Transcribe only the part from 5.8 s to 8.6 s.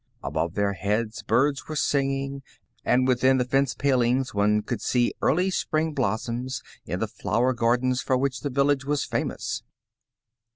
blossoms, in the flower gardens for which the